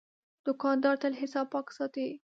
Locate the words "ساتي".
1.77-2.07